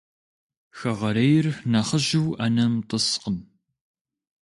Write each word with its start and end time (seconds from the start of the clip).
Хэгъэрейр 0.77 1.45
нэхъыжьу 1.71 2.27
ӏэнэм 2.37 2.73
тӏыскъым. 2.89 3.37